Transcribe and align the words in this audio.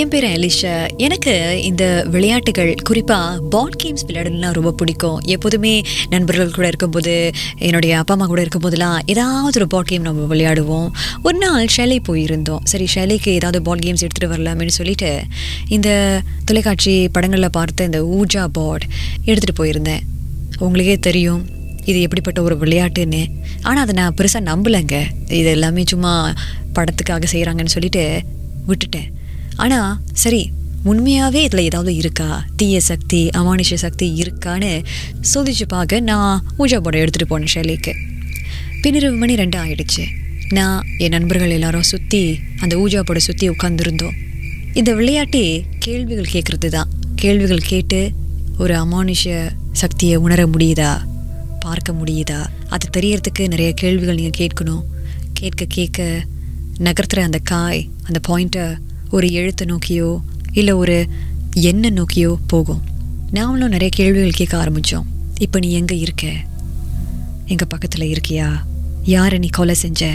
என் 0.00 0.10
பேர் 0.12 0.24
அலிஷா. 0.24 0.72
எனக்கு 1.04 1.34
இந்த 1.62 1.84
விளையாட்டுகள் 2.14 2.70
குறிப்பாக 2.88 3.40
பாட் 3.52 3.76
கேம்ஸ் 3.82 4.04
விளையாடணும்னா 4.08 4.50
ரொம்ப 4.50 4.70
பிடிக்கும். 4.72 5.18
எப்போதுமே 5.34 5.72
நண்பர்கள் 6.08 6.52
கூட 6.56 6.66
இருக்கும்போது 6.66 7.14
என்னுடைய 7.58 7.92
அப்பா 7.98 8.14
அம்மா 8.14 8.26
கூட 8.26 8.40
இருக்கும்போதெல்லாம் 8.44 8.98
ஏதாவது 9.12 9.60
ஒரு 9.60 9.68
பாட் 9.74 9.90
கேம் 9.90 10.02
நம்ம 10.02 10.26
விளையாடுவோம். 10.34 10.88
ஒரு 11.22 11.38
நாள் 11.38 11.66
ஷெலை 11.76 11.98
போயிருந்தோம். 12.08 12.62
சரி 12.64 12.88
ஷெலைக்கு 12.94 13.32
ஏதாவது 13.38 13.62
பாட் 13.62 13.84
கேம்ஸ் 13.86 14.04
எடுத்துகிட்டு 14.04 14.32
வரலாமேன்னு 14.34 14.76
சொல்லிட்டு 14.80 15.10
இந்த 15.68 15.88
தொலைக்காட்சி 16.44 17.08
படங்களில் 17.08 17.54
பார்த்த 17.58 17.90
இந்த 17.90 18.02
ஊஜா 18.18 18.44
பாட் 18.58 18.86
எடுத்துகிட்டு 19.26 19.58
போயிருந்தேன். 19.62 20.04
உங்களுக்கே 20.58 20.98
தெரியும் 21.08 21.42
இது 21.84 21.98
எப்படிப்பட்ட 22.00 22.42
ஒரு 22.42 22.56
விளையாட்டுன்னு. 22.64 23.24
ஆனால் 23.62 23.82
அதை 23.82 23.94
நான் 24.02 24.16
பெருசாக 24.20 24.48
நம்பலைங்க. 24.52 24.98
இது 25.40 25.50
எல்லாமே 25.58 25.84
சும்மா 25.94 26.14
படத்துக்காக 26.78 27.28
செய்கிறாங்கன்னு 27.34 27.76
சொல்லிட்டு 27.76 28.04
விட்டுட்டேன். 28.70 29.10
ஆனால் 29.56 29.98
சரி 30.12 30.42
உண்மையாகவே 30.84 31.42
இதில் 31.42 31.60
ஏதாவது 31.60 31.94
இருக்கா? 31.94 32.44
தீய 32.56 32.80
சக்தி 32.80 33.28
அமானுஷ 33.28 33.74
சக்தி 33.74 34.06
இருக்கான்னு 34.22 34.84
சோதிச்சு 35.34 35.66
பார்க்க 35.68 36.00
நான் 36.00 36.44
ஊஜா 36.58 36.78
போட 36.80 36.98
எடுத்துகிட்டு 36.98 37.30
போனேன் 37.30 37.52
ஷெலிக்கு. 37.54 37.92
பின்னிரவு 38.82 39.16
மணி 39.18 39.34
ரெண்டு 39.36 39.58
ஆயிடுச்சு. 39.58 40.04
நான் 40.48 40.86
என் 40.98 41.10
நண்பர்கள் 41.10 41.50
எல்லாரும் 41.50 41.88
சுற்றி 41.92 42.38
அந்த 42.60 42.76
ஊஜா 42.76 43.00
போட 43.02 43.18
சுற்றி 43.18 43.48
உட்காந்துருந்தோம் 43.48 44.16
இந்த 44.74 44.94
விளையாட்டே 44.94 45.64
கேள்விகள் 45.78 46.32
கேட்குறது 46.32 46.68
தான் 46.68 46.88
கேள்விகள் 47.14 47.68
கேட்டு 47.72 48.00
ஒரு 48.58 48.74
அமானுஷ 48.74 49.50
சக்தியை 49.72 50.16
உணர 50.16 50.46
முடியுதா? 50.46 50.92
பார்க்க 51.60 51.92
முடியுதா? 51.92 52.40
அது 52.68 52.86
தெரியறதுக்கு 52.96 53.48
நிறைய 53.48 53.72
கேள்விகள் 53.72 54.14
நீங்கள் 54.14 54.38
கேட்கணும். 54.40 54.84
கேட்க 55.32 55.64
கேட்க 55.68 56.02
நகர்த்துற 56.78 57.20
அந்த 57.20 57.38
காய் 57.44 57.88
அந்த 58.02 58.18
பாயிண்ட்டை 58.28 58.66
ஒரு 59.10 59.32
எழுத்தை 59.32 59.66
நோக்கியோ 59.66 60.20
இல்லை 60.52 60.74
ஒரு 60.74 61.06
எண்ணை 61.54 61.90
நோக்கியோ 61.90 62.38
போகும். 62.46 62.82
நாமளும் 63.32 63.68
நிறைய 63.68 63.88
கேள்விகள் 63.88 64.30
கேட்க 64.30 64.64
ஆரம்பித்தோம் 64.64 65.06
இப்போ 65.38 65.58
நீ 65.58 65.72
எங்கே 65.72 65.98
இருக்க? 65.98 66.26
எங்கள் 67.46 67.66
பக்கத்தில் 67.68 68.12
இருக்கியா? 68.12 68.52
யாரை 69.04 69.38
நீ 69.38 69.46
கொலை 69.46 69.74
செஞ்ச? 69.74 70.14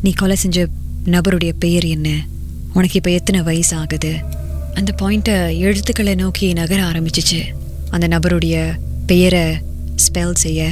நீ 0.00 0.12
கொலை 0.12 0.36
செஞ்ச 0.36 0.66
நபருடைய 1.04 1.52
பெயர் 1.58 1.84
என்ன? 1.84 2.26
உனக்கு 2.72 2.94
இப்போ 2.94 3.10
எத்தனை 3.10 3.42
வயசு 3.42 3.76
ஆகுது? 3.76 4.14
அந்த 4.74 4.94
பாயிண்ட்டை 5.02 5.58
எழுத்துக்களை 5.58 6.14
நோக்கி 6.14 6.52
நகர 6.52 6.82
ஆரம்பிச்சிச்சு. 6.82 7.40
அந்த 7.90 8.08
நபருடைய 8.08 8.78
பெயரை 9.06 9.56
ஸ்பெல் 9.96 10.34
செய்ய. 10.34 10.70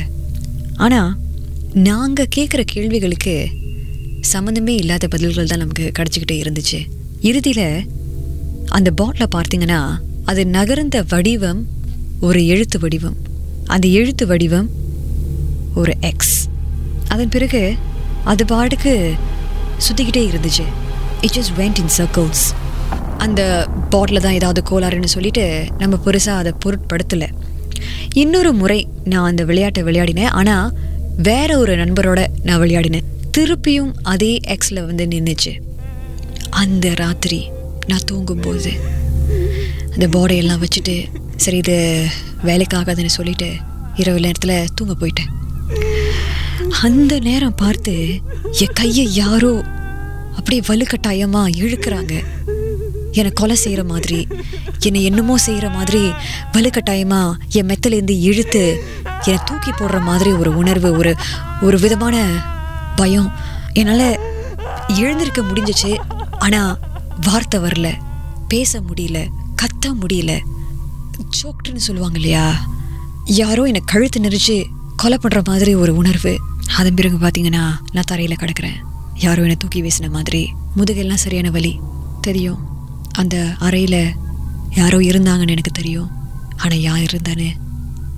ஆனால் 0.77 1.17
நாங்கள் 1.73 2.29
கேட்குற 2.37 2.61
கேள்விகளுக்கு 2.65 3.49
சம்மந்தமே 4.33 4.69
இல்லாத 4.69 5.09
பதில்கள் 5.09 5.47
தான் 5.47 5.59
நமக்கு 5.59 5.93
கிடச்சிக்கிட்டே 5.99 6.43
இருந்துச்சு. 6.45 6.81
இறுதியில் 7.29 7.87
அந்த 8.77 8.91
பாட்டில் 8.99 9.33
பார்த்தீங்கன்னா 9.35 9.81
அது 10.31 10.43
நகர்ந்த 10.47 10.99
வடிவம் 11.09 11.61
ஒரு 12.27 12.41
எழுத்து 12.53 12.79
வடிவம். 12.79 13.17
அந்த 13.75 13.87
எழுத்து 13.99 14.25
வடிவம் 14.27 14.69
ஒரு 15.75 15.93
எக்ஸ் 16.11 16.37
அதன் 17.09 17.29
பிறகு 17.29 17.63
அது 18.25 18.45
பாட்டுக்கு 18.45 18.95
சுற்றிக்கிட்டே 19.85 20.23
இருந்துச்சு. 20.31 20.67
It 21.21 21.35
just 21.37 21.55
went 21.61 21.81
in 21.83 21.95
circles 21.99 22.45
அந்த 23.25 23.69
பாட்டில் 23.91 24.25
தான் 24.25 24.37
ஏதாவது 24.41 24.63
கோளாறுன்னு 24.71 25.15
சொல்லிட்டு 25.17 25.67
நம்ம 25.79 25.99
பெருசாக 26.05 26.43
அதை 26.43 26.53
பொருட்படுத்தலை. 26.65 27.29
இன்னொரு 28.15 28.53
முறை 28.53 28.81
நான் 29.05 29.29
அந்த 29.31 29.45
விளையாட்டை 29.45 29.83
விளையாடினேன். 29.83 30.35
ஆனால் 30.41 30.73
வேற 31.29 31.59
ஒரு 31.59 31.75
நண்பரோட 31.77 32.21
நான் 32.43 32.61
விளையாடினேன். 32.61 33.09
திருப்பியும் 33.39 33.93
அதே 34.03 34.33
எக்ஸில் 34.55 34.87
வந்து 34.87 35.07
நின்றுச்சு 35.07 35.53
அந்த 36.51 36.95
ராத்திரி 36.95 37.41
நான் 37.87 38.05
தூங்கும்போது 38.05 38.73
அந்த 39.93 40.07
பாடையெல்லாம் 40.15 40.63
வச்சுட்டு 40.65 40.95
சரி 41.37 41.57
இது 41.57 41.77
வேலைக்காகாதுன்னு 42.45 43.13
சொல்லிட்டு 43.17 43.49
இரவு 43.95 44.21
நேரத்தில் 44.21 44.69
தூங்க 44.75 44.95
போயிட்டேன். 45.01 45.31
அந்த 46.83 47.19
நேரம் 47.19 47.55
பார்த்து 47.55 47.95
என் 48.63 48.77
கையை 48.81 49.15
யாரோ 49.15 49.53
அப்படியே 50.37 50.63
வலுக்கட்டாயமாக 50.69 51.55
இழுக்கிறாங்க. 51.63 52.15
என்னை 53.13 53.31
கொலை 53.33 53.57
செய்கிற 53.57 53.85
மாதிரி 53.85 54.27
என்னை 54.81 55.05
என்னமோ 55.05 55.37
செய்கிற 55.39 55.69
மாதிரி 55.69 56.03
வலுக்கட்டாயமாக 56.53 57.37
என் 57.59 57.69
மெத்தலேருந்து 57.71 58.17
இழுத்து 58.31 58.65
என்னை 59.25 59.39
தூக்கி 59.45 59.71
போடுற 59.71 60.01
மாதிரி 60.03 60.33
ஒரு 60.33 60.57
உணர்வு 60.57 60.93
ஒரு 60.93 61.15
ஒரு 61.63 61.79
விதமான 61.79 62.17
பயம். 62.97 63.33
என்னால் 63.73 64.09
எழுந்திருக்க 65.03 65.41
முடிஞ்சிச்சு. 65.43 65.93
ஆனால் 66.41 66.79
வார்த்தை 67.27 67.61
வரல. 67.61 67.95
பேச 68.49 68.81
முடியல. 68.81 69.29
கத்த 69.63 69.95
முடியல. 70.01 70.39
சோக்டுன்னு 71.43 71.77
சொல்லுவாங்க 71.77 72.19
இல்லையா? 72.19 72.69
யாரோ 73.25 73.63
என்னை 73.65 73.83
கழுத்து 73.85 74.21
நெரிச்சு 74.21 74.65
கொலை 74.97 75.19
பண்ணுற 75.23 75.45
மாதிரி 75.45 75.75
ஒரு 75.75 75.97
உணர்வு. 75.97 76.39
அதன் 76.77 76.95
பிறகு 76.95 77.17
பார்த்தீங்கன்னா 77.17 77.75
நான் 77.93 78.07
தரையில் 78.07 78.37
கிடக்கிறேன். 78.37 78.77
யாரோ 79.15 79.41
என்னை 79.41 79.57
தூக்கி 79.57 79.83
வீசின 79.83 80.11
மாதிரி. 80.11 80.53
முதுகெல்லாம் 80.77 81.15
சரியான 81.15 81.51
வலி. 81.51 81.81
தெரியும். 82.21 82.59
அந்த 83.13 83.55
அறையில் 83.59 84.15
யாரோ 84.71 84.99
இருந்தாங்கன்னு 84.99 85.51
எனக்கு 85.51 85.71
தெரியும். 85.73 86.11
ஆனால் 86.57 86.81
யார் 86.81 87.01
இருந்தான்னு 87.01 87.53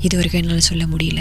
இது 0.00 0.16
வரைக்கும் 0.16 0.43
என்னால் 0.43 0.61
சொல்ல 0.61 0.84
முடியல. 0.84 1.21